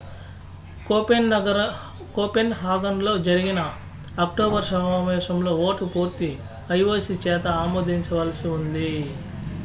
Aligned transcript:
కోపెన్హాగన్లో 2.15 3.13
జరిగిన 3.27 3.59
అక్టోబర్ 4.17 4.65
సమావేశంలో 4.69 5.53
ఓటు 5.65 5.85
పూర్తి 5.93 6.29
ioc 6.77 6.95
చేత 7.25 7.45
ఆమోదించవలసి 7.61 8.47
ఉంది 8.55 8.91